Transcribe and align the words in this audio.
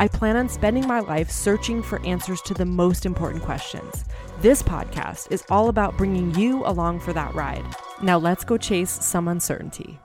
I 0.00 0.06
plan 0.06 0.36
on 0.36 0.48
spending 0.48 0.86
my 0.86 1.00
life 1.00 1.28
searching 1.28 1.82
for 1.82 2.00
answers 2.06 2.40
to 2.42 2.54
the 2.54 2.64
most 2.64 3.04
important 3.04 3.42
questions. 3.42 4.04
This 4.40 4.62
podcast 4.62 5.32
is 5.32 5.42
all 5.50 5.68
about 5.68 5.98
bringing 5.98 6.32
you 6.36 6.64
along 6.64 7.00
for 7.00 7.12
that 7.12 7.34
ride. 7.34 7.66
Now 8.00 8.16
let's 8.16 8.44
go 8.44 8.56
chase 8.56 8.92
some 9.04 9.26
uncertainty. 9.26 9.98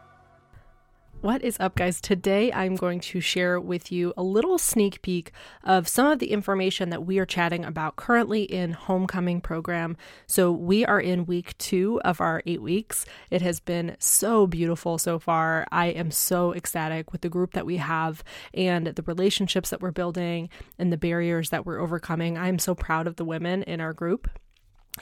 What 1.23 1.41
is 1.41 1.55
up, 1.58 1.76
guys? 1.76 2.02
Today 2.02 2.52
I'm 2.52 2.76
going 2.76 3.00
to 3.00 3.22
share 3.22 3.58
with 3.58 3.94
you 3.94 4.13
a 4.18 4.23
little 4.23 4.58
sneak 4.58 5.02
peek 5.02 5.32
of 5.63 5.88
some 5.88 6.08
of 6.08 6.20
the 6.20 6.32
information 6.32 6.90
that 6.90 7.05
we 7.05 7.18
are 7.18 7.26
chatting 7.26 7.63
about 7.63 7.96
currently 7.96 8.44
in 8.44 8.73
Homecoming 8.73 9.40
program. 9.40 9.96
So, 10.27 10.52
we 10.52 10.86
are 10.86 10.99
in 10.99 11.26
week 11.26 11.58
two 11.58 12.02
of 12.04 12.20
our 12.20 12.44
eight 12.46 12.62
weeks. 12.62 13.05
It 13.30 13.41
has 13.41 13.62
been 13.62 13.96
so 13.99 14.48
beautiful 14.48 14.98
so 14.98 15.18
far. 15.18 15.66
I 15.71 15.85
am 15.85 16.12
so 16.12 16.54
ecstatic 16.54 17.13
with 17.13 17.21
the 17.21 17.29
group 17.29 17.54
that 17.54 17.66
we 17.66 17.77
have 17.77 18.21
and 18.54 18.88
the 18.88 19.04
relationships 19.04 19.70
that 19.70 19.79
we're 19.79 19.91
building 19.91 20.49
and 20.77 20.91
the 20.91 20.98
barriers 20.98 21.51
that 21.51 21.66
we're 21.66 21.79
overcoming. 21.79 22.38
I'm 22.38 22.60
so 22.60 22.76
proud 22.76 23.07
of 23.07 23.16
the 23.16 23.24
women 23.24 23.63
in 23.63 23.79
our 23.79 23.94
group 23.94 24.29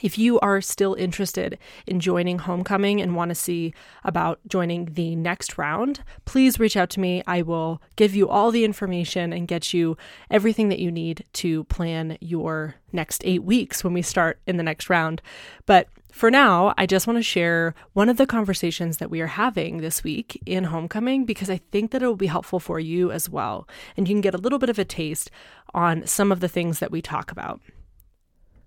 if 0.00 0.16
you 0.16 0.40
are 0.40 0.62
still 0.62 0.94
interested 0.94 1.58
in 1.86 2.00
joining 2.00 2.38
Homecoming 2.38 3.00
and 3.00 3.14
want 3.14 3.28
to 3.28 3.34
see 3.34 3.74
about 4.04 4.40
joining 4.48 4.86
the 4.86 5.14
next 5.14 5.58
round, 5.58 6.00
please 6.24 6.58
reach 6.58 6.78
out 6.78 6.88
to 6.90 7.00
me. 7.00 7.22
I 7.26 7.42
will 7.42 7.82
give 7.96 8.14
you 8.14 8.26
all 8.26 8.50
the 8.50 8.64
information 8.64 9.34
and 9.34 9.46
get 9.46 9.74
you 9.74 9.98
everything 10.30 10.70
that 10.70 10.78
you 10.78 10.90
need 10.90 11.24
to 11.34 11.64
plan 11.64 12.16
your 12.20 12.76
next 12.90 13.22
eight 13.26 13.44
weeks 13.44 13.84
when 13.84 13.92
we 13.92 14.00
start 14.00 14.40
in 14.46 14.56
the 14.56 14.62
next 14.62 14.88
round. 14.88 15.20
But 15.66 15.88
for 16.10 16.30
now, 16.30 16.72
I 16.78 16.86
just 16.86 17.06
want 17.06 17.18
to 17.18 17.22
share 17.22 17.74
one 17.92 18.08
of 18.08 18.16
the 18.16 18.26
conversations 18.26 18.96
that 18.96 19.10
we 19.10 19.20
are 19.20 19.26
having 19.26 19.78
this 19.78 20.02
week 20.02 20.40
in 20.46 20.64
Homecoming 20.64 21.26
because 21.26 21.50
I 21.50 21.60
think 21.70 21.90
that 21.90 22.02
it 22.02 22.06
will 22.06 22.16
be 22.16 22.26
helpful 22.26 22.60
for 22.60 22.80
you 22.80 23.10
as 23.10 23.28
well. 23.28 23.68
And 23.96 24.08
you 24.08 24.14
can 24.14 24.22
get 24.22 24.34
a 24.34 24.38
little 24.38 24.58
bit 24.58 24.70
of 24.70 24.78
a 24.78 24.84
taste 24.84 25.30
on 25.74 26.06
some 26.06 26.32
of 26.32 26.40
the 26.40 26.48
things 26.48 26.78
that 26.78 26.90
we 26.90 27.02
talk 27.02 27.30
about. 27.30 27.60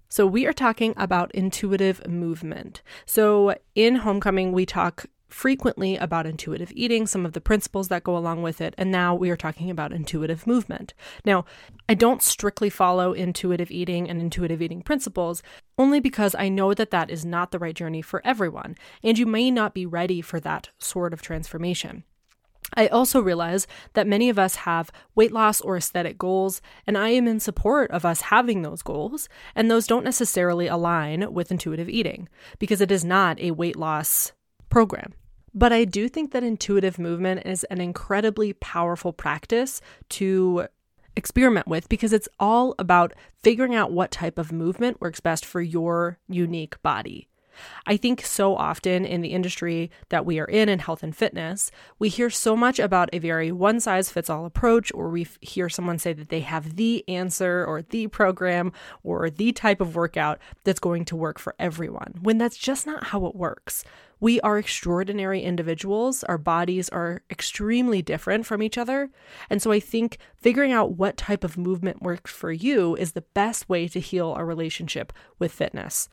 So, 0.10 0.26
we 0.26 0.46
are 0.46 0.54
talking 0.54 0.94
about 0.98 1.34
intuitive 1.34 2.08
movement. 2.08 2.82
So, 3.06 3.56
in 3.76 3.98
Homecoming, 3.98 4.52
we 4.52 4.66
talk 4.66 5.08
frequently 5.28 5.98
about 5.98 6.26
intuitive 6.26 6.72
eating, 6.76 7.06
some 7.06 7.26
of 7.26 7.34
the 7.34 7.42
principles 7.42 7.90
that 7.90 8.04
go 8.06 8.16
along 8.16 8.42
with 8.42 8.62
it, 8.62 8.74
and 8.78 8.90
now 8.90 9.14
we 9.14 9.30
are 9.30 9.36
talking 9.36 9.70
about 9.70 9.92
intuitive 9.92 10.48
movement. 10.48 10.94
Now, 11.26 11.44
I 11.90 11.94
don't 11.94 12.24
strictly 12.24 12.70
follow 12.70 13.12
intuitive 13.12 13.70
eating 13.70 14.10
and 14.10 14.22
intuitive 14.22 14.62
eating 14.62 14.82
principles 14.82 15.44
only 15.78 16.00
because 16.00 16.36
I 16.36 16.48
know 16.48 16.74
that 16.74 16.92
that 16.92 17.10
is 17.10 17.26
not 17.26 17.52
the 17.52 17.60
right 17.60 17.76
journey 17.76 18.02
for 18.02 18.22
everyone, 18.26 18.78
and 19.04 19.18
you 19.18 19.26
may 19.26 19.52
not 19.52 19.74
be 19.74 19.86
ready 19.86 20.22
for 20.22 20.40
that 20.40 20.70
sort 20.80 21.12
of 21.12 21.22
transformation. 21.22 22.06
I 22.76 22.88
also 22.88 23.22
realize 23.22 23.68
that 23.94 24.08
many 24.08 24.30
of 24.30 24.40
us 24.40 24.56
have 24.58 24.92
weight 25.16 25.32
loss 25.32 25.62
or 25.62 25.78
aesthetic 25.78 26.18
goals, 26.18 26.62
and 26.86 26.98
I 26.98 27.10
am 27.10 27.28
in 27.28 27.40
support 27.40 27.90
of 27.92 28.06
us 28.06 28.22
having 28.22 28.62
those 28.62 28.82
goals, 28.82 29.30
and 29.56 29.70
those 29.70 29.88
don't 29.88 30.04
necessarily 30.04 30.68
align 30.68 31.34
with 31.34 31.52
intuitive 31.52 31.90
eating 31.90 32.28
because 32.60 32.82
it 32.82 32.92
is 32.92 33.06
not 33.06 33.40
a 33.40 33.52
weight 33.52 33.76
loss 33.76 34.34
program. 34.70 35.14
But 35.54 35.72
I 35.72 35.86
do 35.86 36.10
think 36.10 36.32
that 36.32 36.44
intuitive 36.44 37.00
movement 37.00 37.44
is 37.46 37.64
an 37.66 37.80
incredibly 37.80 38.52
powerful 38.54 39.14
practice 39.14 39.80
to 40.10 40.68
experiment 41.16 41.68
with 41.68 41.88
because 41.88 42.12
it's 42.12 42.28
all 42.42 42.76
about 42.78 43.14
figuring 43.42 43.74
out 43.74 43.94
what 43.94 44.12
type 44.12 44.38
of 44.38 44.52
movement 44.52 45.00
works 45.00 45.22
best 45.22 45.46
for 45.46 45.62
your 45.62 46.20
unique 46.28 46.82
body. 46.84 47.30
I 47.86 47.98
think 47.98 48.26
so 48.26 48.56
often 48.56 49.06
in 49.06 49.22
the 49.22 49.30
industry 49.30 49.92
that 50.10 50.26
we 50.26 50.40
are 50.40 50.46
in, 50.46 50.70
in 50.70 50.80
health 50.80 51.04
and 51.04 51.16
fitness, 51.16 51.72
we 52.00 52.10
hear 52.10 52.30
so 52.30 52.56
much 52.56 52.80
about 52.80 53.10
a 53.14 53.20
very 53.20 53.52
one 53.52 53.80
size 53.80 54.10
fits 54.10 54.30
all 54.30 54.46
approach, 54.46 54.92
or 54.94 55.10
we 55.10 55.28
hear 55.42 55.70
someone 55.70 56.00
say 56.00 56.14
that 56.14 56.30
they 56.30 56.42
have 56.42 56.76
the 56.76 57.08
answer 57.08 57.66
or 57.66 57.82
the 57.82 58.08
program 58.08 58.72
or 59.04 59.30
the 59.30 59.52
type 59.52 59.82
of 59.82 59.96
workout 59.96 60.40
that's 60.64 60.80
going 60.80 61.06
to 61.06 61.16
work 61.16 61.40
for 61.40 61.56
everyone, 61.60 62.16
when 62.22 62.38
that's 62.38 62.58
just 62.58 62.86
not 62.86 63.06
how 63.06 63.26
it 63.26 63.36
works. 63.36 63.84
We 64.20 64.40
are 64.42 64.58
extraordinary 64.58 65.42
individuals. 65.42 66.24
Our 66.24 66.38
bodies 66.38 66.88
are 66.90 67.22
extremely 67.30 68.02
different 68.02 68.46
from 68.46 68.64
each 68.64 68.78
other. 68.78 69.10
And 69.50 69.62
so 69.62 69.72
I 69.72 69.80
think 69.80 70.18
figuring 70.38 70.72
out 70.72 70.94
what 70.94 71.18
type 71.18 71.44
of 71.44 71.58
movement 71.58 72.02
works 72.02 72.32
for 72.32 72.52
you 72.52 72.96
is 72.96 73.12
the 73.12 73.22
best 73.22 73.68
way 73.68 73.88
to 73.90 74.00
heal 74.00 74.32
our 74.32 74.46
relationship 74.46 75.12
with 75.38 75.52
fitness. 75.52 76.10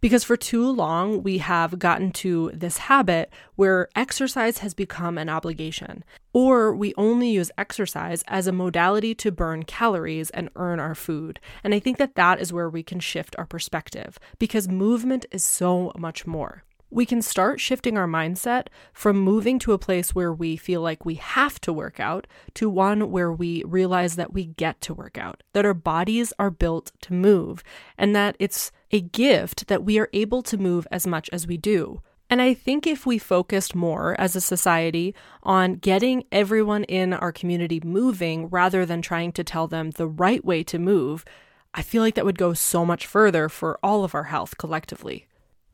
Because 0.00 0.24
for 0.24 0.36
too 0.36 0.70
long, 0.70 1.22
we 1.22 1.38
have 1.38 1.78
gotten 1.78 2.12
to 2.12 2.50
this 2.52 2.78
habit 2.78 3.32
where 3.54 3.88
exercise 3.96 4.58
has 4.58 4.74
become 4.74 5.16
an 5.18 5.28
obligation, 5.28 6.04
or 6.32 6.74
we 6.74 6.92
only 6.96 7.30
use 7.30 7.50
exercise 7.56 8.22
as 8.28 8.46
a 8.46 8.52
modality 8.52 9.14
to 9.16 9.32
burn 9.32 9.62
calories 9.64 10.30
and 10.30 10.50
earn 10.54 10.78
our 10.78 10.94
food. 10.94 11.40
And 11.64 11.74
I 11.74 11.78
think 11.78 11.96
that 11.98 12.14
that 12.14 12.40
is 12.40 12.52
where 12.52 12.68
we 12.68 12.82
can 12.82 13.00
shift 13.00 13.34
our 13.38 13.46
perspective 13.46 14.18
because 14.38 14.68
movement 14.68 15.24
is 15.32 15.42
so 15.42 15.92
much 15.96 16.26
more 16.26 16.62
we 16.90 17.04
can 17.04 17.20
start 17.20 17.60
shifting 17.60 17.98
our 17.98 18.06
mindset 18.06 18.68
from 18.92 19.18
moving 19.18 19.58
to 19.58 19.72
a 19.72 19.78
place 19.78 20.14
where 20.14 20.32
we 20.32 20.56
feel 20.56 20.80
like 20.80 21.04
we 21.04 21.16
have 21.16 21.60
to 21.62 21.72
work 21.72 21.98
out 21.98 22.26
to 22.54 22.70
one 22.70 23.10
where 23.10 23.32
we 23.32 23.62
realize 23.64 24.16
that 24.16 24.32
we 24.32 24.46
get 24.46 24.80
to 24.82 24.94
work 24.94 25.18
out, 25.18 25.42
that 25.52 25.66
our 25.66 25.74
bodies 25.74 26.32
are 26.38 26.50
built 26.50 26.92
to 27.02 27.12
move, 27.12 27.62
and 27.98 28.14
that 28.14 28.36
it's 28.38 28.70
a 28.92 29.00
gift 29.00 29.66
that 29.66 29.84
we 29.84 29.98
are 29.98 30.08
able 30.12 30.42
to 30.42 30.56
move 30.56 30.86
as 30.90 31.06
much 31.06 31.28
as 31.32 31.46
we 31.46 31.56
do. 31.56 32.00
And 32.28 32.42
I 32.42 32.54
think 32.54 32.86
if 32.86 33.06
we 33.06 33.18
focused 33.18 33.74
more 33.74 34.20
as 34.20 34.34
a 34.34 34.40
society 34.40 35.14
on 35.42 35.74
getting 35.74 36.24
everyone 36.32 36.84
in 36.84 37.12
our 37.12 37.30
community 37.30 37.80
moving 37.84 38.48
rather 38.48 38.84
than 38.84 39.00
trying 39.00 39.32
to 39.32 39.44
tell 39.44 39.68
them 39.68 39.90
the 39.90 40.08
right 40.08 40.44
way 40.44 40.64
to 40.64 40.78
move, 40.78 41.24
I 41.72 41.82
feel 41.82 42.02
like 42.02 42.14
that 42.14 42.24
would 42.24 42.38
go 42.38 42.52
so 42.52 42.84
much 42.84 43.06
further 43.06 43.48
for 43.48 43.78
all 43.82 44.02
of 44.02 44.14
our 44.14 44.24
health 44.24 44.56
collectively. 44.56 45.25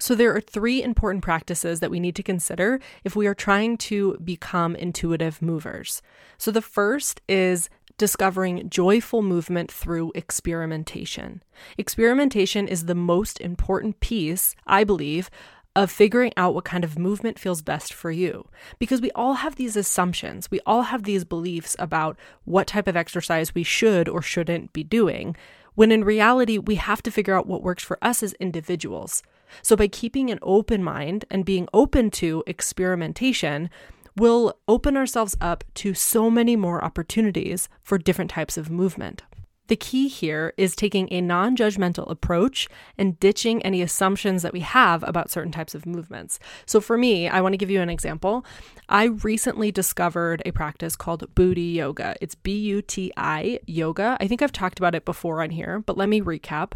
So, 0.02 0.16
there 0.16 0.34
are 0.34 0.40
three 0.40 0.82
important 0.82 1.22
practices 1.22 1.78
that 1.78 1.88
we 1.92 2.00
need 2.00 2.16
to 2.16 2.24
consider 2.24 2.80
if 3.04 3.14
we 3.14 3.28
are 3.28 3.36
trying 3.36 3.76
to 3.86 4.18
become 4.24 4.74
intuitive 4.74 5.40
movers. 5.40 6.02
So, 6.38 6.50
the 6.50 6.60
first 6.60 7.20
is 7.28 7.70
discovering 7.98 8.68
joyful 8.68 9.22
movement 9.22 9.70
through 9.70 10.10
experimentation. 10.16 11.40
Experimentation 11.78 12.66
is 12.66 12.86
the 12.86 12.96
most 12.96 13.40
important 13.40 14.00
piece, 14.00 14.56
I 14.66 14.82
believe, 14.82 15.30
of 15.76 15.88
figuring 15.88 16.32
out 16.36 16.52
what 16.52 16.64
kind 16.64 16.82
of 16.82 16.98
movement 16.98 17.38
feels 17.38 17.62
best 17.62 17.94
for 17.94 18.10
you. 18.10 18.48
Because 18.80 19.00
we 19.00 19.12
all 19.12 19.34
have 19.34 19.54
these 19.54 19.76
assumptions, 19.76 20.50
we 20.50 20.58
all 20.66 20.82
have 20.82 21.04
these 21.04 21.24
beliefs 21.24 21.76
about 21.78 22.18
what 22.44 22.66
type 22.66 22.88
of 22.88 22.96
exercise 22.96 23.54
we 23.54 23.62
should 23.62 24.08
or 24.08 24.20
shouldn't 24.20 24.72
be 24.72 24.82
doing, 24.82 25.36
when 25.76 25.92
in 25.92 26.02
reality, 26.02 26.58
we 26.58 26.74
have 26.74 27.02
to 27.02 27.12
figure 27.12 27.36
out 27.36 27.46
what 27.46 27.62
works 27.62 27.84
for 27.84 27.98
us 28.02 28.24
as 28.24 28.32
individuals. 28.34 29.22
So, 29.60 29.76
by 29.76 29.88
keeping 29.88 30.30
an 30.30 30.38
open 30.42 30.82
mind 30.82 31.24
and 31.30 31.44
being 31.44 31.68
open 31.74 32.10
to 32.12 32.42
experimentation, 32.46 33.68
we'll 34.16 34.54
open 34.68 34.96
ourselves 34.96 35.36
up 35.40 35.64
to 35.74 35.94
so 35.94 36.30
many 36.30 36.56
more 36.56 36.84
opportunities 36.84 37.68
for 37.82 37.98
different 37.98 38.30
types 38.30 38.56
of 38.56 38.70
movement. 38.70 39.22
The 39.68 39.76
key 39.76 40.08
here 40.08 40.52
is 40.56 40.76
taking 40.76 41.10
a 41.12 41.20
non 41.20 41.56
judgmental 41.56 42.10
approach 42.10 42.68
and 42.98 43.18
ditching 43.18 43.62
any 43.62 43.80
assumptions 43.80 44.42
that 44.42 44.52
we 44.52 44.60
have 44.60 45.02
about 45.04 45.30
certain 45.30 45.52
types 45.52 45.74
of 45.74 45.86
movements. 45.86 46.38
So, 46.66 46.80
for 46.80 46.98
me, 46.98 47.28
I 47.28 47.40
want 47.40 47.52
to 47.54 47.56
give 47.56 47.70
you 47.70 47.80
an 47.80 47.88
example. 47.88 48.44
I 48.88 49.04
recently 49.04 49.70
discovered 49.70 50.42
a 50.44 50.50
practice 50.50 50.96
called 50.96 51.32
Buti 51.34 51.62
Yoga. 51.62 52.16
It's 52.20 52.34
B 52.34 52.54
U 52.58 52.82
T 52.82 53.12
I 53.16 53.60
yoga. 53.66 54.16
I 54.20 54.26
think 54.26 54.42
I've 54.42 54.52
talked 54.52 54.78
about 54.78 54.94
it 54.94 55.04
before 55.04 55.42
on 55.42 55.50
here, 55.50 55.78
but 55.78 55.96
let 55.96 56.08
me 56.08 56.20
recap. 56.20 56.72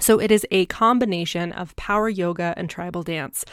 So 0.00 0.20
it 0.20 0.30
is 0.30 0.46
a 0.50 0.66
combination 0.66 1.52
of 1.52 1.74
power 1.76 2.08
yoga 2.08 2.54
and 2.56 2.70
tribal 2.70 3.02
dance. 3.02 3.44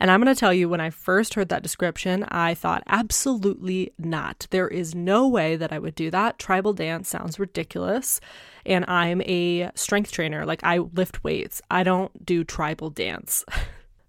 And 0.00 0.10
I'm 0.10 0.20
going 0.20 0.34
to 0.34 0.38
tell 0.38 0.52
you, 0.52 0.68
when 0.68 0.80
I 0.80 0.90
first 0.90 1.34
heard 1.34 1.48
that 1.50 1.62
description, 1.62 2.24
I 2.24 2.54
thought, 2.54 2.82
absolutely 2.88 3.92
not. 3.98 4.48
There 4.50 4.66
is 4.66 4.96
no 4.96 5.28
way 5.28 5.54
that 5.54 5.72
I 5.72 5.78
would 5.78 5.94
do 5.94 6.10
that. 6.10 6.40
Tribal 6.40 6.72
dance 6.72 7.08
sounds 7.08 7.38
ridiculous. 7.38 8.20
And 8.66 8.84
I'm 8.88 9.22
a 9.22 9.70
strength 9.76 10.10
trainer. 10.10 10.44
Like, 10.44 10.64
I 10.64 10.78
lift 10.78 11.22
weights, 11.22 11.62
I 11.70 11.84
don't 11.84 12.26
do 12.26 12.42
tribal 12.42 12.90
dance. 12.90 13.44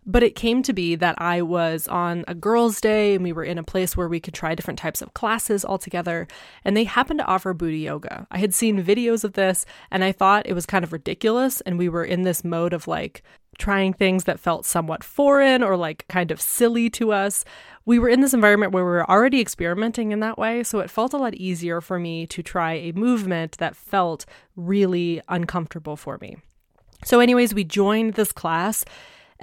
But 0.06 0.24
it 0.24 0.36
came 0.36 0.64
to 0.64 0.74
be 0.74 0.96
that 0.96 1.16
I 1.22 1.42
was 1.42 1.88
on 1.88 2.26
a 2.28 2.36
girls' 2.36 2.82
day 2.82 3.16
and 3.16 3.24
we 3.24 3.32
were 3.32 3.44
in 3.44 3.58
a 3.58 3.64
place 3.64 3.96
where 3.96 4.10
we 4.10 4.20
could 4.20 4.34
try 4.34 4.54
different 4.54 4.80
types 4.80 5.02
of 5.02 5.14
classes 5.14 5.64
all 5.64 5.78
together. 5.78 6.28
And 6.66 6.76
they 6.76 6.84
happened 6.84 7.20
to 7.20 7.26
offer 7.26 7.54
Buti 7.54 7.80
yoga. 7.80 8.28
I 8.30 8.40
had 8.40 8.54
seen 8.54 8.84
videos 8.84 9.24
of 9.24 9.34
this 9.34 9.66
and 9.92 10.04
I 10.04 10.12
thought 10.12 10.48
it 10.48 10.54
was 10.54 10.66
kind 10.66 10.84
of 10.84 10.92
ridiculous. 10.92 11.62
And 11.62 11.78
we 11.78 11.90
were 11.90 12.04
in 12.04 12.24
this 12.24 12.44
mode 12.44 12.74
of 12.74 12.88
like 12.88 13.24
trying 13.58 13.94
things 13.94 14.24
that 14.26 14.40
felt 14.40 14.66
somewhat 14.66 15.04
foreign 15.04 15.64
or 15.64 15.78
like 15.78 16.06
kind 16.08 16.32
of 16.32 16.42
silly 16.42 16.90
to 16.90 17.12
us. 17.12 17.46
We 17.86 18.00
were 18.00 18.10
in 18.10 18.22
this 18.22 18.34
environment 18.34 18.72
where 18.72 18.84
we 18.84 18.92
were 18.92 19.10
already 19.10 19.40
experimenting 19.40 20.12
in 20.12 20.20
that 20.22 20.38
way. 20.38 20.64
So 20.64 20.80
it 20.80 20.90
felt 20.90 21.14
a 21.14 21.18
lot 21.18 21.36
easier 21.36 21.80
for 21.80 22.00
me 22.00 22.26
to 22.28 22.42
try 22.44 22.74
a 22.74 22.92
movement 22.94 23.58
that 23.60 23.76
felt 23.76 24.26
really 24.56 25.22
uncomfortable 25.30 25.96
for 25.96 26.18
me. 26.20 26.38
So, 27.06 27.20
anyways, 27.20 27.54
we 27.54 27.66
joined 27.66 28.14
this 28.14 28.32
class 28.32 28.86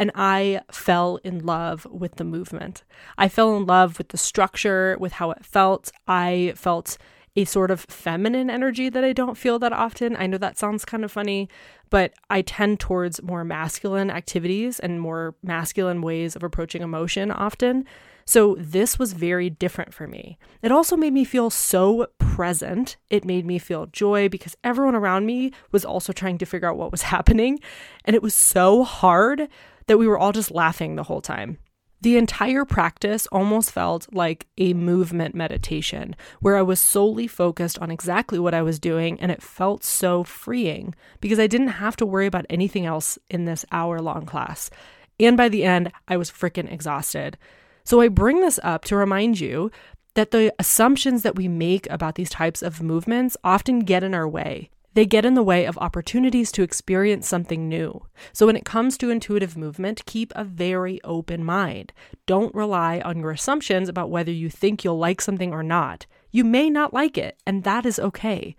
and 0.00 0.11
I 0.14 0.62
fell 0.73 1.20
in 1.23 1.44
love 1.44 1.87
with 1.91 2.17
the 2.17 2.25
movement. 2.25 2.85
I 3.19 3.29
fell 3.29 3.55
in 3.55 3.67
love 3.67 3.99
with 3.99 4.08
the 4.08 4.17
structure, 4.17 4.97
with 4.99 5.12
how 5.12 5.31
it 5.31 5.44
felt. 5.44 5.93
I 6.08 6.55
felt 6.56 6.97
a 7.37 7.44
sort 7.44 7.70
of 7.70 7.81
feminine 7.82 8.49
energy 8.49 8.88
that 8.88 9.05
I 9.05 9.12
don't 9.12 9.37
feel 9.37 9.58
that 9.58 9.75
often. 9.75 10.17
I 10.17 10.26
know 10.26 10.38
that 10.38 10.56
sounds 10.56 10.87
kind 10.87 11.05
of 11.05 11.12
funny, 11.12 11.50
but 11.91 12.14
I 12.31 12.41
tend 12.41 12.81
towards 12.81 13.23
more 13.23 13.44
masculine 13.44 14.11
activities 14.11 14.81
and 14.81 15.02
more 15.02 15.35
masculine 15.43 16.00
ways 16.00 16.35
of 16.35 16.43
approaching 16.43 16.81
emotion 16.81 17.31
often. 17.31 17.85
So 18.25 18.56
this 18.58 18.99
was 18.99 19.12
very 19.12 19.50
different 19.50 19.93
for 19.93 20.06
me. 20.06 20.38
It 20.62 20.73
also 20.73 20.97
made 20.97 21.12
me 21.12 21.25
feel 21.25 21.50
so 21.50 22.06
present. 22.19 22.97
It 23.11 23.25
made 23.25 23.44
me 23.44 23.58
feel 23.58 23.87
joy 23.87 24.31
because 24.31 24.56
everyone 24.64 24.94
around 24.94 25.26
me 25.26 25.52
was 25.73 25.85
also 25.85 26.12
trying 26.12 26.38
to 26.38 26.47
figure 26.47 26.70
out 26.70 26.79
what 26.79 26.93
was 26.93 27.02
happening. 27.14 27.61
And 28.06 28.17
it 28.17 28.23
was 28.23 28.35
so 28.35 28.82
hard 28.82 29.49
that 29.87 29.99
we 29.99 30.06
were 30.06 30.19
all 30.19 30.32
just 30.32 30.50
laughing 30.50 30.97
the 30.97 31.05
whole 31.05 31.21
time. 31.21 31.59
The 32.03 32.17
entire 32.17 32.65
practice 32.65 33.27
almost 33.27 33.73
felt 33.73 34.12
like 34.12 34.47
a 34.56 34.73
movement 34.73 35.35
meditation 35.35 36.17
where 36.41 36.56
I 36.56 36.62
was 36.62 36.81
solely 36.81 37.27
focused 37.27 37.79
on 37.79 37.91
exactly 37.91 38.38
what 38.38 38.55
I 38.55 38.62
was 38.62 38.79
doing, 38.79 39.21
and 39.21 39.31
it 39.31 39.43
felt 39.43 39.85
so 39.85 40.25
freeing 40.25 40.94
because 41.21 41.38
I 41.38 41.47
didn't 41.47 41.69
have 41.69 41.97
to 41.97 42.06
worry 42.06 42.27
about 42.27 42.47
anything 42.49 42.87
else 42.87 43.19
in 43.29 43.44
this 43.44 43.67
hour 43.71 44.00
long 44.00 44.25
class. 44.25 44.71
And 45.19 45.37
by 45.37 45.50
the 45.50 45.65
end, 45.65 45.93
I 46.09 46.17
was 46.17 46.31
freaking 46.31 46.73
exhausted. 46.73 47.37
So 47.85 48.00
I 48.00 48.09
bring 48.09 48.41
this 48.41 48.59
up 48.62 48.87
to 48.87 48.97
remind 48.97 49.38
you 49.38 49.71
that 50.15 50.31
the 50.31 50.55
assumptions 50.59 51.23
that 51.23 51.37
we 51.37 51.49
make 51.49 51.88
about 51.91 52.15
these 52.15 52.31
types 52.31 52.62
of 52.62 52.83
movements 52.83 53.37
often 53.44 53.81
get 53.81 54.03
in 54.03 54.15
our 54.15 54.29
way. 54.29 54.71
They 54.95 55.07
get 55.07 55.25
in 55.25 55.35
the 55.35 55.43
way 55.43 55.67
of 55.67 55.79
opportunities 55.79 56.51
to 56.53 56.63
experience 56.63 57.29
something 57.29 57.69
new. 57.69 58.07
So, 58.33 58.47
when 58.47 58.57
it 58.57 58.65
comes 58.65 58.99
to 58.99 59.11
intuitive 59.11 59.57
movement, 59.57 60.05
keep 60.05 60.33
a 60.35 60.43
very 60.43 61.01
open 61.05 61.45
mind. 61.45 61.93
Don't 62.27 62.55
rely 62.55 63.01
on 63.05 63.21
your 63.21 63.31
assumptions 63.31 63.89
about 63.89 64.11
whether 64.11 64.33
you 64.33 64.51
think 64.51 64.83
you'll 64.83 64.99
like 64.99 65.21
something 65.21 65.53
or 65.53 65.63
not. 65.63 66.07
You 66.33 66.45
may 66.45 66.71
not 66.71 66.93
like 66.93 67.17
it, 67.17 67.39
and 67.47 67.63
that 67.63 67.87
is 67.87 68.01
okay. 68.01 68.57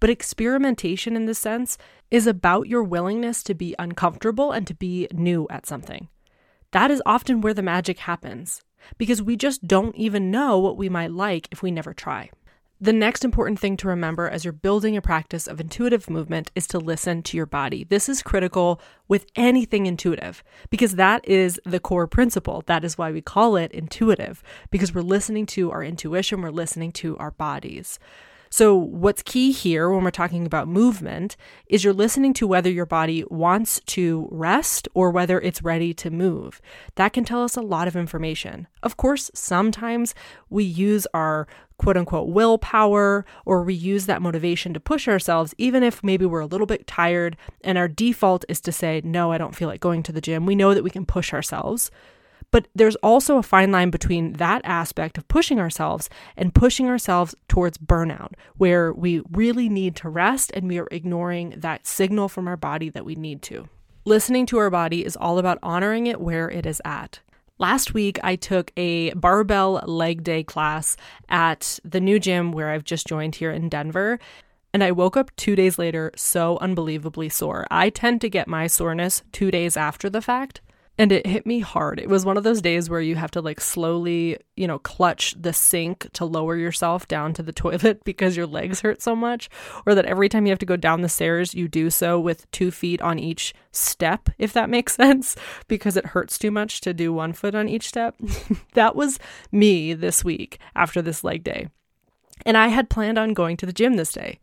But 0.00 0.10
experimentation 0.10 1.16
in 1.16 1.26
this 1.26 1.38
sense 1.38 1.78
is 2.10 2.26
about 2.26 2.68
your 2.68 2.82
willingness 2.82 3.42
to 3.44 3.54
be 3.54 3.74
uncomfortable 3.78 4.52
and 4.52 4.66
to 4.66 4.74
be 4.74 5.08
new 5.12 5.46
at 5.50 5.66
something. 5.66 6.08
That 6.72 6.90
is 6.90 7.02
often 7.04 7.40
where 7.40 7.54
the 7.54 7.62
magic 7.62 8.00
happens, 8.00 8.62
because 8.98 9.22
we 9.22 9.36
just 9.36 9.66
don't 9.66 9.94
even 9.96 10.30
know 10.30 10.58
what 10.58 10.76
we 10.76 10.88
might 10.88 11.10
like 11.10 11.48
if 11.50 11.62
we 11.62 11.70
never 11.70 11.92
try. 11.92 12.30
The 12.82 12.94
next 12.94 13.26
important 13.26 13.60
thing 13.60 13.76
to 13.78 13.88
remember 13.88 14.26
as 14.26 14.42
you're 14.42 14.54
building 14.54 14.96
a 14.96 15.02
practice 15.02 15.46
of 15.46 15.60
intuitive 15.60 16.08
movement 16.08 16.50
is 16.54 16.66
to 16.68 16.78
listen 16.78 17.22
to 17.24 17.36
your 17.36 17.44
body. 17.44 17.84
This 17.84 18.08
is 18.08 18.22
critical 18.22 18.80
with 19.06 19.26
anything 19.36 19.84
intuitive 19.84 20.42
because 20.70 20.94
that 20.94 21.22
is 21.28 21.60
the 21.66 21.78
core 21.78 22.06
principle. 22.06 22.62
That 22.64 22.82
is 22.82 22.96
why 22.96 23.12
we 23.12 23.20
call 23.20 23.56
it 23.56 23.70
intuitive 23.72 24.42
because 24.70 24.94
we're 24.94 25.02
listening 25.02 25.44
to 25.46 25.70
our 25.70 25.84
intuition, 25.84 26.40
we're 26.40 26.48
listening 26.48 26.90
to 26.92 27.18
our 27.18 27.32
bodies. 27.32 27.98
So, 28.52 28.74
what's 28.74 29.22
key 29.22 29.52
here 29.52 29.88
when 29.90 30.02
we're 30.02 30.10
talking 30.10 30.44
about 30.44 30.66
movement 30.66 31.36
is 31.68 31.84
you're 31.84 31.92
listening 31.92 32.34
to 32.34 32.48
whether 32.48 32.68
your 32.68 32.84
body 32.84 33.22
wants 33.30 33.80
to 33.86 34.26
rest 34.32 34.88
or 34.92 35.12
whether 35.12 35.40
it's 35.40 35.62
ready 35.62 35.94
to 35.94 36.10
move. 36.10 36.60
That 36.96 37.12
can 37.12 37.24
tell 37.24 37.44
us 37.44 37.56
a 37.56 37.62
lot 37.62 37.86
of 37.86 37.94
information. 37.94 38.66
Of 38.82 38.96
course, 38.96 39.30
sometimes 39.34 40.16
we 40.48 40.64
use 40.64 41.06
our 41.14 41.46
quote 41.78 41.96
unquote 41.96 42.28
willpower 42.30 43.24
or 43.46 43.62
we 43.62 43.72
use 43.72 44.06
that 44.06 44.20
motivation 44.20 44.74
to 44.74 44.80
push 44.80 45.06
ourselves, 45.06 45.54
even 45.56 45.84
if 45.84 46.02
maybe 46.02 46.26
we're 46.26 46.40
a 46.40 46.46
little 46.46 46.66
bit 46.66 46.88
tired 46.88 47.36
and 47.62 47.78
our 47.78 47.86
default 47.86 48.44
is 48.48 48.60
to 48.62 48.72
say, 48.72 49.00
No, 49.04 49.30
I 49.30 49.38
don't 49.38 49.54
feel 49.54 49.68
like 49.68 49.80
going 49.80 50.02
to 50.02 50.12
the 50.12 50.20
gym. 50.20 50.44
We 50.44 50.56
know 50.56 50.74
that 50.74 50.84
we 50.84 50.90
can 50.90 51.06
push 51.06 51.32
ourselves. 51.32 51.92
But 52.52 52.66
there's 52.74 52.96
also 52.96 53.38
a 53.38 53.42
fine 53.42 53.70
line 53.70 53.90
between 53.90 54.34
that 54.34 54.62
aspect 54.64 55.16
of 55.16 55.28
pushing 55.28 55.60
ourselves 55.60 56.10
and 56.36 56.54
pushing 56.54 56.88
ourselves 56.88 57.34
towards 57.48 57.78
burnout, 57.78 58.32
where 58.56 58.92
we 58.92 59.22
really 59.30 59.68
need 59.68 59.94
to 59.96 60.08
rest 60.08 60.50
and 60.54 60.66
we 60.66 60.78
are 60.78 60.88
ignoring 60.90 61.54
that 61.58 61.86
signal 61.86 62.28
from 62.28 62.48
our 62.48 62.56
body 62.56 62.90
that 62.90 63.04
we 63.04 63.14
need 63.14 63.42
to. 63.42 63.68
Listening 64.04 64.46
to 64.46 64.58
our 64.58 64.70
body 64.70 65.04
is 65.04 65.16
all 65.16 65.38
about 65.38 65.58
honoring 65.62 66.06
it 66.06 66.20
where 66.20 66.50
it 66.50 66.66
is 66.66 66.82
at. 66.84 67.20
Last 67.58 67.92
week, 67.92 68.18
I 68.24 68.36
took 68.36 68.72
a 68.76 69.12
barbell 69.12 69.82
leg 69.86 70.24
day 70.24 70.42
class 70.42 70.96
at 71.28 71.78
the 71.84 72.00
new 72.00 72.18
gym 72.18 72.52
where 72.52 72.70
I've 72.70 72.84
just 72.84 73.06
joined 73.06 73.34
here 73.34 73.52
in 73.52 73.68
Denver. 73.68 74.18
And 74.72 74.82
I 74.82 74.92
woke 74.92 75.16
up 75.16 75.34
two 75.36 75.54
days 75.54 75.78
later 75.78 76.10
so 76.16 76.56
unbelievably 76.58 77.28
sore. 77.28 77.66
I 77.70 77.90
tend 77.90 78.22
to 78.22 78.30
get 78.30 78.48
my 78.48 78.66
soreness 78.66 79.22
two 79.32 79.50
days 79.50 79.76
after 79.76 80.08
the 80.08 80.22
fact 80.22 80.62
and 81.00 81.12
it 81.12 81.26
hit 81.26 81.46
me 81.46 81.60
hard. 81.60 81.98
It 81.98 82.10
was 82.10 82.26
one 82.26 82.36
of 82.36 82.44
those 82.44 82.60
days 82.60 82.90
where 82.90 83.00
you 83.00 83.16
have 83.16 83.30
to 83.30 83.40
like 83.40 83.58
slowly, 83.58 84.36
you 84.54 84.66
know, 84.66 84.78
clutch 84.78 85.34
the 85.40 85.54
sink 85.54 86.06
to 86.12 86.26
lower 86.26 86.56
yourself 86.56 87.08
down 87.08 87.32
to 87.32 87.42
the 87.42 87.52
toilet 87.54 88.04
because 88.04 88.36
your 88.36 88.46
legs 88.46 88.82
hurt 88.82 89.00
so 89.00 89.16
much, 89.16 89.48
or 89.86 89.94
that 89.94 90.04
every 90.04 90.28
time 90.28 90.44
you 90.44 90.52
have 90.52 90.58
to 90.58 90.66
go 90.66 90.76
down 90.76 91.00
the 91.00 91.08
stairs, 91.08 91.54
you 91.54 91.68
do 91.68 91.88
so 91.88 92.20
with 92.20 92.50
two 92.50 92.70
feet 92.70 93.00
on 93.00 93.18
each 93.18 93.54
step, 93.72 94.28
if 94.36 94.52
that 94.52 94.68
makes 94.68 94.92
sense, 94.96 95.36
because 95.68 95.96
it 95.96 96.04
hurts 96.04 96.36
too 96.36 96.50
much 96.50 96.82
to 96.82 96.92
do 96.92 97.14
one 97.14 97.32
foot 97.32 97.54
on 97.54 97.66
each 97.66 97.88
step. 97.88 98.14
that 98.74 98.94
was 98.94 99.18
me 99.50 99.94
this 99.94 100.22
week 100.22 100.58
after 100.76 101.00
this 101.00 101.24
leg 101.24 101.42
day. 101.42 101.68
And 102.44 102.58
I 102.58 102.68
had 102.68 102.90
planned 102.90 103.16
on 103.16 103.32
going 103.32 103.56
to 103.56 103.64
the 103.64 103.72
gym 103.72 103.94
this 103.94 104.12
day. 104.12 104.38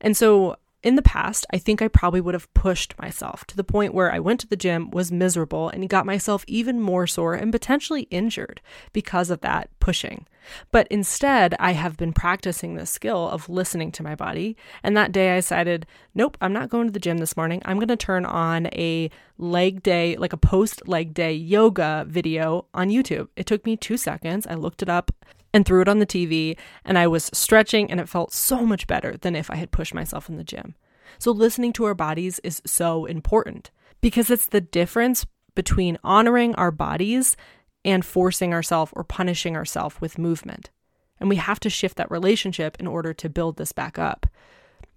And 0.00 0.16
so 0.16 0.56
in 0.82 0.96
the 0.96 1.02
past, 1.02 1.46
I 1.52 1.58
think 1.58 1.82
I 1.82 1.88
probably 1.88 2.20
would 2.20 2.34
have 2.34 2.52
pushed 2.54 2.98
myself 2.98 3.44
to 3.46 3.56
the 3.56 3.64
point 3.64 3.94
where 3.94 4.12
I 4.12 4.20
went 4.20 4.40
to 4.40 4.46
the 4.46 4.56
gym, 4.56 4.90
was 4.90 5.10
miserable, 5.10 5.68
and 5.68 5.88
got 5.88 6.06
myself 6.06 6.44
even 6.46 6.80
more 6.80 7.06
sore 7.06 7.34
and 7.34 7.50
potentially 7.50 8.02
injured 8.02 8.60
because 8.92 9.30
of 9.30 9.40
that 9.40 9.68
pushing. 9.80 10.26
But 10.70 10.86
instead, 10.88 11.54
I 11.58 11.72
have 11.72 11.96
been 11.96 12.12
practicing 12.12 12.74
the 12.74 12.86
skill 12.86 13.28
of 13.28 13.48
listening 13.48 13.90
to 13.92 14.02
my 14.02 14.14
body. 14.14 14.56
And 14.82 14.96
that 14.96 15.12
day 15.12 15.32
I 15.32 15.36
decided, 15.36 15.86
nope, 16.14 16.36
I'm 16.40 16.52
not 16.52 16.68
going 16.68 16.86
to 16.86 16.92
the 16.92 17.00
gym 17.00 17.18
this 17.18 17.36
morning. 17.36 17.62
I'm 17.64 17.78
going 17.78 17.88
to 17.88 17.96
turn 17.96 18.24
on 18.24 18.66
a 18.66 19.10
leg 19.38 19.82
day, 19.82 20.16
like 20.16 20.32
a 20.32 20.38
post 20.38 20.86
leg 20.86 21.14
day 21.14 21.32
yoga 21.32 22.04
video 22.08 22.66
on 22.74 22.90
YouTube. 22.90 23.28
It 23.36 23.46
took 23.46 23.64
me 23.66 23.76
two 23.76 23.96
seconds. 23.96 24.46
I 24.46 24.54
looked 24.54 24.82
it 24.82 24.88
up 24.88 25.10
and 25.52 25.64
threw 25.64 25.80
it 25.80 25.88
on 25.88 25.98
the 25.98 26.06
TV, 26.06 26.56
and 26.84 26.98
I 26.98 27.06
was 27.06 27.30
stretching, 27.32 27.90
and 27.90 28.00
it 28.00 28.08
felt 28.08 28.32
so 28.32 28.64
much 28.64 28.86
better 28.86 29.16
than 29.16 29.34
if 29.34 29.50
I 29.50 29.56
had 29.56 29.70
pushed 29.70 29.94
myself 29.94 30.28
in 30.28 30.36
the 30.36 30.44
gym. 30.44 30.74
So, 31.18 31.30
listening 31.30 31.72
to 31.74 31.84
our 31.84 31.94
bodies 31.94 32.40
is 32.40 32.60
so 32.66 33.04
important 33.04 33.70
because 34.00 34.30
it's 34.30 34.46
the 34.46 34.60
difference 34.60 35.24
between 35.54 35.98
honoring 36.04 36.54
our 36.56 36.70
bodies 36.70 37.36
and 37.84 38.04
forcing 38.04 38.52
ourselves 38.52 38.92
or 38.94 39.04
punishing 39.04 39.56
ourselves 39.56 40.00
with 40.00 40.18
movement. 40.18 40.70
And 41.18 41.28
we 41.28 41.36
have 41.36 41.60
to 41.60 41.70
shift 41.70 41.96
that 41.96 42.10
relationship 42.10 42.76
in 42.78 42.86
order 42.86 43.14
to 43.14 43.28
build 43.28 43.56
this 43.56 43.72
back 43.72 43.98
up. 43.98 44.26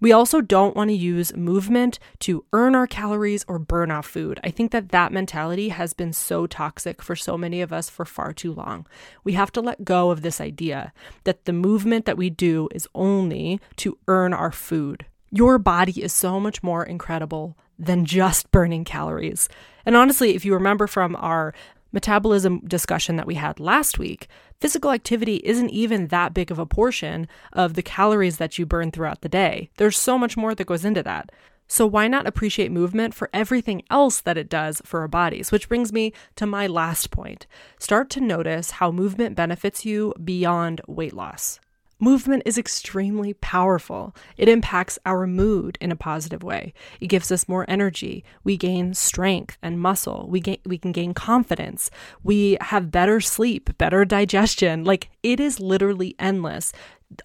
We 0.00 0.12
also 0.12 0.40
don't 0.40 0.74
want 0.74 0.88
to 0.88 0.96
use 0.96 1.36
movement 1.36 1.98
to 2.20 2.44
earn 2.54 2.74
our 2.74 2.86
calories 2.86 3.44
or 3.46 3.58
burn 3.58 3.90
off 3.90 4.06
food. 4.06 4.40
I 4.42 4.50
think 4.50 4.70
that 4.72 4.88
that 4.88 5.12
mentality 5.12 5.68
has 5.68 5.92
been 5.92 6.14
so 6.14 6.46
toxic 6.46 7.02
for 7.02 7.14
so 7.14 7.36
many 7.36 7.60
of 7.60 7.72
us 7.72 7.90
for 7.90 8.06
far 8.06 8.32
too 8.32 8.52
long. 8.52 8.86
We 9.24 9.34
have 9.34 9.52
to 9.52 9.60
let 9.60 9.84
go 9.84 10.10
of 10.10 10.22
this 10.22 10.40
idea 10.40 10.94
that 11.24 11.44
the 11.44 11.52
movement 11.52 12.06
that 12.06 12.16
we 12.16 12.30
do 12.30 12.68
is 12.74 12.88
only 12.94 13.60
to 13.76 13.98
earn 14.08 14.32
our 14.32 14.52
food. 14.52 15.04
Your 15.30 15.58
body 15.58 16.02
is 16.02 16.12
so 16.12 16.40
much 16.40 16.62
more 16.62 16.82
incredible 16.82 17.56
than 17.78 18.04
just 18.04 18.50
burning 18.50 18.84
calories. 18.84 19.48
And 19.84 19.96
honestly, 19.96 20.34
if 20.34 20.44
you 20.44 20.54
remember 20.54 20.86
from 20.86 21.14
our 21.16 21.54
metabolism 21.92 22.60
discussion 22.60 23.16
that 23.16 23.26
we 23.26 23.34
had 23.34 23.60
last 23.60 23.98
week, 23.98 24.28
physical 24.60 24.90
activity 24.90 25.40
isn't 25.44 25.70
even 25.70 26.08
that 26.08 26.34
big 26.34 26.50
of 26.50 26.58
a 26.58 26.66
portion 26.66 27.28
of 27.52 27.74
the 27.74 27.82
calories 27.82 28.38
that 28.38 28.58
you 28.58 28.66
burn 28.66 28.90
throughout 28.90 29.22
the 29.22 29.28
day. 29.28 29.70
There's 29.76 29.98
so 29.98 30.18
much 30.18 30.36
more 30.36 30.54
that 30.54 30.66
goes 30.66 30.84
into 30.84 31.02
that. 31.02 31.30
So, 31.66 31.86
why 31.86 32.08
not 32.08 32.26
appreciate 32.26 32.72
movement 32.72 33.14
for 33.14 33.30
everything 33.32 33.82
else 33.90 34.20
that 34.22 34.36
it 34.36 34.48
does 34.48 34.82
for 34.84 35.02
our 35.02 35.08
bodies? 35.08 35.52
Which 35.52 35.68
brings 35.68 35.92
me 35.92 36.12
to 36.34 36.44
my 36.44 36.66
last 36.66 37.12
point. 37.12 37.46
Start 37.78 38.10
to 38.10 38.20
notice 38.20 38.72
how 38.72 38.90
movement 38.90 39.36
benefits 39.36 39.84
you 39.84 40.12
beyond 40.22 40.80
weight 40.88 41.12
loss. 41.12 41.60
Movement 42.02 42.42
is 42.46 42.56
extremely 42.56 43.34
powerful. 43.34 44.16
It 44.38 44.48
impacts 44.48 44.98
our 45.04 45.26
mood 45.26 45.76
in 45.82 45.92
a 45.92 45.96
positive 45.96 46.42
way. 46.42 46.72
It 46.98 47.08
gives 47.08 47.30
us 47.30 47.46
more 47.46 47.66
energy. 47.68 48.24
We 48.42 48.56
gain 48.56 48.94
strength 48.94 49.58
and 49.62 49.78
muscle. 49.78 50.26
We 50.30 50.40
gain, 50.40 50.58
we 50.64 50.78
can 50.78 50.92
gain 50.92 51.12
confidence. 51.12 51.90
We 52.22 52.56
have 52.62 52.90
better 52.90 53.20
sleep, 53.20 53.76
better 53.76 54.06
digestion. 54.06 54.82
Like 54.82 55.10
it 55.22 55.40
is 55.40 55.60
literally 55.60 56.16
endless. 56.18 56.72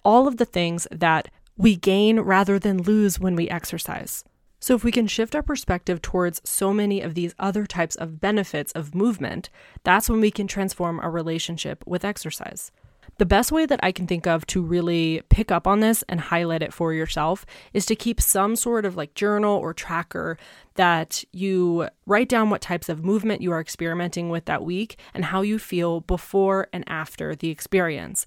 All 0.04 0.28
of 0.28 0.36
the 0.36 0.44
things 0.44 0.86
that 0.90 1.28
we 1.56 1.74
gain 1.74 2.20
rather 2.20 2.58
than 2.58 2.82
lose 2.82 3.18
when 3.18 3.34
we 3.34 3.48
exercise. 3.48 4.24
So, 4.58 4.74
if 4.74 4.84
we 4.84 4.92
can 4.92 5.06
shift 5.06 5.34
our 5.34 5.42
perspective 5.42 6.02
towards 6.02 6.40
so 6.44 6.72
many 6.72 7.00
of 7.00 7.14
these 7.14 7.34
other 7.38 7.66
types 7.66 7.94
of 7.94 8.20
benefits 8.20 8.72
of 8.72 8.94
movement, 8.94 9.48
that's 9.84 10.08
when 10.08 10.20
we 10.20 10.30
can 10.30 10.46
transform 10.46 10.98
our 10.98 11.10
relationship 11.10 11.84
with 11.86 12.04
exercise. 12.04 12.72
The 13.18 13.26
best 13.26 13.50
way 13.50 13.64
that 13.64 13.80
I 13.82 13.92
can 13.92 14.06
think 14.06 14.26
of 14.26 14.46
to 14.48 14.60
really 14.60 15.22
pick 15.30 15.50
up 15.50 15.66
on 15.66 15.80
this 15.80 16.04
and 16.06 16.20
highlight 16.20 16.62
it 16.62 16.74
for 16.74 16.92
yourself 16.92 17.46
is 17.72 17.86
to 17.86 17.96
keep 17.96 18.20
some 18.20 18.56
sort 18.56 18.84
of 18.84 18.94
like 18.94 19.14
journal 19.14 19.56
or 19.56 19.72
tracker 19.72 20.36
that 20.74 21.24
you 21.32 21.88
write 22.04 22.28
down 22.28 22.50
what 22.50 22.60
types 22.60 22.90
of 22.90 23.04
movement 23.04 23.40
you 23.40 23.52
are 23.52 23.60
experimenting 23.60 24.28
with 24.28 24.44
that 24.44 24.64
week 24.64 24.98
and 25.14 25.26
how 25.26 25.40
you 25.40 25.58
feel 25.58 26.00
before 26.02 26.68
and 26.74 26.84
after 26.86 27.34
the 27.34 27.48
experience. 27.48 28.26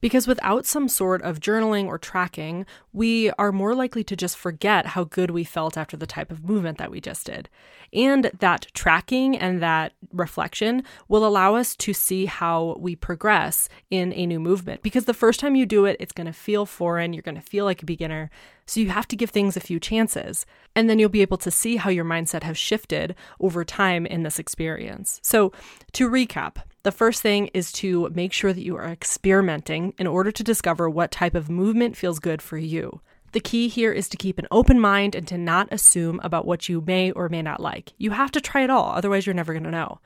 Because 0.00 0.26
without 0.26 0.66
some 0.66 0.88
sort 0.88 1.22
of 1.22 1.40
journaling 1.40 1.86
or 1.86 1.98
tracking, 1.98 2.66
we 2.92 3.30
are 3.32 3.52
more 3.52 3.74
likely 3.74 4.02
to 4.04 4.16
just 4.16 4.36
forget 4.36 4.86
how 4.86 5.04
good 5.04 5.30
we 5.30 5.44
felt 5.44 5.76
after 5.76 5.96
the 5.96 6.06
type 6.06 6.30
of 6.30 6.44
movement 6.44 6.78
that 6.78 6.90
we 6.90 7.00
just 7.00 7.26
did. 7.26 7.48
And 7.92 8.30
that 8.38 8.68
tracking 8.72 9.36
and 9.36 9.60
that 9.62 9.92
reflection 10.12 10.84
will 11.08 11.26
allow 11.26 11.56
us 11.56 11.74
to 11.76 11.92
see 11.92 12.26
how 12.26 12.76
we 12.78 12.94
progress 12.96 13.68
in 13.90 14.12
a 14.12 14.26
new 14.26 14.40
movement. 14.40 14.82
Because 14.82 15.04
the 15.04 15.14
first 15.14 15.40
time 15.40 15.56
you 15.56 15.66
do 15.66 15.84
it, 15.84 15.96
it's 15.98 16.12
going 16.12 16.26
to 16.26 16.32
feel 16.32 16.66
foreign, 16.66 17.12
you're 17.12 17.22
going 17.22 17.34
to 17.34 17.40
feel 17.40 17.64
like 17.64 17.82
a 17.82 17.86
beginner. 17.86 18.30
So 18.66 18.78
you 18.78 18.90
have 18.90 19.08
to 19.08 19.16
give 19.16 19.30
things 19.30 19.56
a 19.56 19.60
few 19.60 19.80
chances. 19.80 20.46
And 20.76 20.88
then 20.88 20.98
you'll 20.98 21.08
be 21.08 21.22
able 21.22 21.38
to 21.38 21.50
see 21.50 21.76
how 21.76 21.90
your 21.90 22.04
mindset 22.04 22.44
has 22.44 22.56
shifted 22.56 23.16
over 23.40 23.64
time 23.64 24.06
in 24.06 24.22
this 24.22 24.38
experience. 24.38 25.20
So 25.22 25.52
to 25.92 26.08
recap, 26.08 26.58
the 26.82 26.92
first 26.92 27.20
thing 27.20 27.48
is 27.48 27.72
to 27.72 28.10
make 28.14 28.32
sure 28.32 28.52
that 28.52 28.64
you 28.64 28.76
are 28.76 28.86
experimenting 28.86 29.92
in 29.98 30.06
order 30.06 30.32
to 30.32 30.42
discover 30.42 30.88
what 30.88 31.10
type 31.10 31.34
of 31.34 31.50
movement 31.50 31.96
feels 31.96 32.18
good 32.18 32.40
for 32.40 32.56
you. 32.56 33.00
The 33.32 33.40
key 33.40 33.68
here 33.68 33.92
is 33.92 34.08
to 34.08 34.16
keep 34.16 34.38
an 34.38 34.48
open 34.50 34.80
mind 34.80 35.14
and 35.14 35.28
to 35.28 35.38
not 35.38 35.72
assume 35.72 36.20
about 36.24 36.46
what 36.46 36.68
you 36.68 36.82
may 36.84 37.12
or 37.12 37.28
may 37.28 37.42
not 37.42 37.60
like. 37.60 37.92
You 37.98 38.10
have 38.12 38.32
to 38.32 38.40
try 38.40 38.62
it 38.62 38.70
all, 38.70 38.92
otherwise, 38.92 39.26
you're 39.26 39.34
never 39.34 39.52
going 39.52 39.64
to 39.64 39.70
know. 39.70 40.00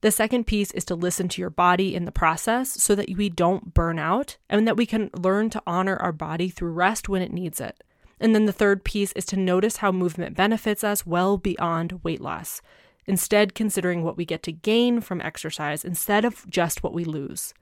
The 0.00 0.10
second 0.10 0.46
piece 0.46 0.70
is 0.72 0.84
to 0.86 0.94
listen 0.94 1.28
to 1.28 1.40
your 1.40 1.50
body 1.50 1.94
in 1.94 2.04
the 2.04 2.12
process 2.12 2.70
so 2.70 2.94
that 2.94 3.08
we 3.16 3.30
don't 3.30 3.72
burn 3.74 3.98
out 3.98 4.36
and 4.50 4.66
that 4.66 4.76
we 4.76 4.86
can 4.86 5.10
learn 5.16 5.50
to 5.50 5.62
honor 5.66 5.96
our 5.96 6.12
body 6.12 6.50
through 6.50 6.72
rest 6.72 7.08
when 7.08 7.22
it 7.22 7.32
needs 7.32 7.60
it. 7.60 7.82
And 8.20 8.34
then 8.34 8.46
the 8.46 8.52
third 8.52 8.84
piece 8.84 9.12
is 9.12 9.24
to 9.26 9.36
notice 9.36 9.78
how 9.78 9.90
movement 9.90 10.36
benefits 10.36 10.84
us 10.84 11.06
well 11.06 11.36
beyond 11.36 12.00
weight 12.04 12.20
loss 12.20 12.60
instead 13.08 13.54
considering 13.54 14.04
what 14.04 14.16
we 14.16 14.24
get 14.24 14.44
to 14.44 14.52
gain 14.52 15.00
from 15.00 15.20
exercise 15.20 15.84
instead 15.84 16.24
of 16.24 16.48
just 16.48 16.82
what 16.82 16.92
we 16.92 17.04
lose. 17.04 17.54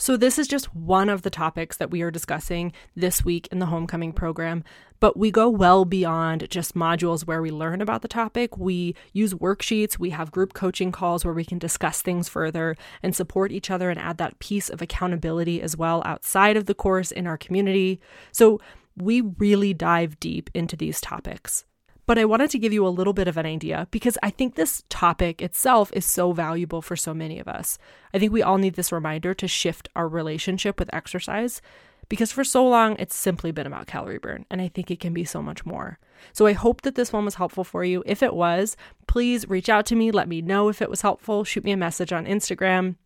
So, 0.00 0.16
this 0.16 0.38
is 0.38 0.48
just 0.48 0.74
one 0.74 1.10
of 1.10 1.20
the 1.22 1.28
topics 1.30 1.76
that 1.76 1.90
we 1.90 2.00
are 2.00 2.10
discussing 2.10 2.72
this 2.96 3.22
week 3.22 3.46
in 3.52 3.58
the 3.58 3.66
homecoming 3.66 4.14
program, 4.14 4.64
but 4.98 5.14
we 5.14 5.30
go 5.30 5.46
well 5.50 5.84
beyond 5.84 6.48
just 6.48 6.74
modules 6.74 7.26
where 7.26 7.42
we 7.42 7.50
learn 7.50 7.82
about 7.82 8.00
the 8.00 8.08
topic. 8.08 8.56
We 8.56 8.96
use 9.12 9.34
worksheets, 9.34 9.98
we 9.98 10.08
have 10.08 10.32
group 10.32 10.54
coaching 10.54 10.90
calls 10.90 11.22
where 11.22 11.34
we 11.34 11.44
can 11.44 11.58
discuss 11.58 12.00
things 12.00 12.30
further 12.30 12.76
and 13.02 13.14
support 13.14 13.52
each 13.52 13.70
other 13.70 13.90
and 13.90 14.00
add 14.00 14.16
that 14.16 14.38
piece 14.38 14.70
of 14.70 14.80
accountability 14.80 15.60
as 15.60 15.76
well 15.76 16.02
outside 16.06 16.56
of 16.56 16.64
the 16.64 16.74
course 16.74 17.12
in 17.12 17.26
our 17.26 17.36
community. 17.36 18.00
So, 18.32 18.58
we 18.96 19.20
really 19.20 19.74
dive 19.74 20.18
deep 20.18 20.48
into 20.54 20.76
these 20.76 20.98
topics 21.02 21.66
but 22.06 22.18
I 22.18 22.24
wanted 22.24 22.50
to 22.50 22.58
give 22.58 22.72
you 22.72 22.86
a 22.86 22.88
little 22.88 23.12
bit 23.12 23.28
of 23.28 23.36
an 23.36 23.46
idea 23.46 23.86
because 23.90 24.18
I 24.22 24.30
think 24.30 24.54
this 24.54 24.84
topic 24.88 25.40
itself 25.40 25.92
is 25.94 26.04
so 26.04 26.32
valuable 26.32 26.82
for 26.82 26.96
so 26.96 27.14
many 27.14 27.38
of 27.38 27.48
us. 27.48 27.78
I 28.12 28.18
think 28.18 28.32
we 28.32 28.42
all 28.42 28.58
need 28.58 28.74
this 28.74 28.92
reminder 28.92 29.34
to 29.34 29.48
shift 29.48 29.88
our 29.94 30.08
relationship 30.08 30.78
with 30.78 30.92
exercise 30.92 31.62
because 32.08 32.32
for 32.32 32.44
so 32.44 32.66
long 32.66 32.96
it's 32.98 33.14
simply 33.14 33.52
been 33.52 33.66
about 33.66 33.86
calorie 33.86 34.18
burn 34.18 34.44
and 34.50 34.60
I 34.60 34.68
think 34.68 34.90
it 34.90 35.00
can 35.00 35.14
be 35.14 35.24
so 35.24 35.40
much 35.40 35.64
more. 35.64 35.98
So 36.32 36.46
I 36.46 36.52
hope 36.52 36.82
that 36.82 36.96
this 36.96 37.12
one 37.12 37.24
was 37.24 37.36
helpful 37.36 37.64
for 37.64 37.84
you. 37.84 38.02
If 38.04 38.22
it 38.22 38.34
was, 38.34 38.76
please 39.06 39.48
reach 39.48 39.68
out 39.68 39.86
to 39.86 39.96
me, 39.96 40.10
let 40.10 40.28
me 40.28 40.42
know 40.42 40.68
if 40.68 40.82
it 40.82 40.90
was 40.90 41.02
helpful, 41.02 41.44
shoot 41.44 41.64
me 41.64 41.72
a 41.72 41.76
message 41.76 42.12
on 42.12 42.26
Instagram 42.26 42.96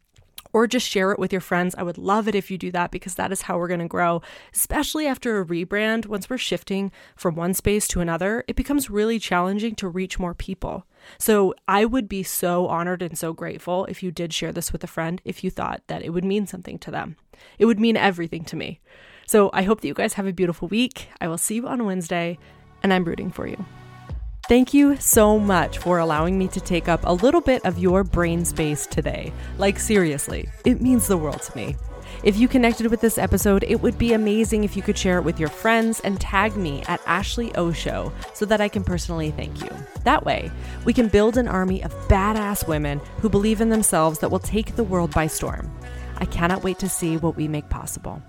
or 0.55 0.69
just 0.69 0.89
share 0.89 1.11
it 1.11 1.19
with 1.19 1.33
your 1.33 1.41
friends. 1.41 1.75
I 1.77 1.83
would 1.83 1.99
love 1.99 2.29
it 2.29 2.35
if 2.37 2.49
you 2.49 2.57
do 2.57 2.71
that 2.71 2.93
because 2.93 3.17
that 3.17 3.33
is 3.33 3.43
how 3.43 3.59
we're 3.59 3.69
going 3.69 3.81
to 3.81 3.89
grow, 3.89 4.23
especially 4.55 5.07
after 5.07 5.41
a 5.41 5.45
rebrand. 5.45 6.07
Once 6.07 6.31
we're 6.31 6.39
shifting 6.39 6.93
from 7.17 7.35
one 7.35 7.53
space 7.53 7.89
to 7.89 8.01
another, 8.01 8.45
it 8.47 8.55
becomes 8.55 8.89
really 8.89 9.19
challenging 9.19 9.75
to 9.75 9.89
reach 9.89 10.19
more 10.19 10.33
people. 10.33 10.87
So 11.19 11.55
I 11.67 11.85
would 11.85 12.09
be 12.09 12.23
so 12.23 12.69
honored 12.69 13.03
and 13.03 13.19
so 13.19 13.33
grateful 13.33 13.85
if 13.87 14.01
you 14.03 14.13
did 14.13 14.33
share 14.33 14.53
this 14.53 14.73
with 14.73 14.85
a 14.85 14.87
friend 14.87 15.21
if 15.25 15.43
you 15.43 15.51
thought 15.51 15.83
that 15.89 16.03
it 16.03 16.11
would 16.11 16.25
mean 16.25 16.47
something 16.47 16.79
to 16.79 16.91
them. 16.93 17.17
It 17.59 17.67
would 17.67 17.81
mean 17.81 17.97
everything 17.97 18.45
to 18.45 18.57
me. 18.57 18.81
So 19.27 19.51
I 19.53 19.63
hope 19.63 19.81
that 19.81 19.89
you 19.89 19.95
guys 19.95 20.15
have 20.15 20.27
a 20.27 20.33
beautiful 20.33 20.69
week. 20.69 21.09
I 21.21 21.27
will 21.27 21.37
see 21.37 21.57
you 21.57 21.67
on 21.67 21.85
Wednesday, 21.85 22.39
and 22.83 22.93
I'm 22.93 23.05
rooting 23.05 23.33
for 23.33 23.49
you. 23.49 23.65
Thank 24.47 24.75
you 24.75 24.97
so 24.97 25.39
much 25.39 25.79
for 25.79 26.01
allowing 26.01 26.39
me 26.39 26.49
to 26.49 26.61
take 26.61 26.87
up 26.87 27.01
a 27.05 27.15
little 27.15 27.41
bit 27.41 27.65
of 27.65 27.79
your 27.79 28.05
brain 28.05 28.45
space 28.45 28.87
today. 28.87 29.33
Like, 29.57 29.79
seriously, 29.79 30.51
it 30.67 30.83
means 30.83 31.07
the 31.07 31.17
world 31.17 31.41
to 31.41 31.57
me. 31.57 31.77
If 32.23 32.37
you 32.37 32.47
connected 32.47 32.89
with 32.89 33.01
this 33.01 33.17
episode, 33.17 33.65
it 33.67 33.81
would 33.81 33.97
be 33.97 34.13
amazing 34.13 34.63
if 34.63 34.77
you 34.77 34.83
could 34.83 34.99
share 34.99 35.17
it 35.17 35.25
with 35.25 35.41
your 35.41 35.49
friends 35.49 36.01
and 36.01 36.21
tag 36.21 36.59
me 36.59 36.83
at 36.89 37.01
Ashley 37.07 37.55
O 37.55 37.73
Show 37.73 38.13
so 38.35 38.45
that 38.45 38.61
I 38.61 38.69
can 38.69 38.85
personally 38.85 39.31
thank 39.31 39.63
you. 39.63 39.71
That 40.05 40.27
way, 40.27 40.51
we 40.85 40.93
can 40.93 41.09
build 41.09 41.39
an 41.39 41.49
army 41.49 41.83
of 41.83 41.95
badass 42.09 42.69
women 42.69 43.01
who 43.21 43.31
believe 43.31 43.63
in 43.63 43.71
themselves 43.71 44.19
that 44.19 44.31
will 44.31 44.39
take 44.39 44.77
the 44.77 44.85
world 44.85 45.15
by 45.15 45.27
storm. 45.27 45.73
I 46.19 46.27
cannot 46.27 46.63
wait 46.63 46.79
to 46.81 46.89
see 46.91 47.17
what 47.17 47.37
we 47.37 47.49
make 47.49 47.71
possible. 47.71 48.23